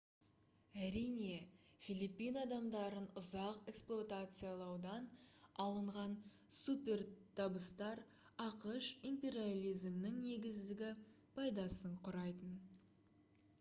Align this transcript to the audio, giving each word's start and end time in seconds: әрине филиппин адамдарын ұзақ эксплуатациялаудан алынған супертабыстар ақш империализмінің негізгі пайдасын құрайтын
әрине 0.83 1.33
филиппин 1.87 2.37
адамдарын 2.43 3.03
ұзақ 3.21 3.67
эксплуатациялаудан 3.73 5.03
алынған 5.65 6.17
супертабыстар 6.61 8.01
ақш 8.47 8.87
империализмінің 9.11 10.19
негізгі 10.23 10.93
пайдасын 11.37 11.99
құрайтын 12.09 12.57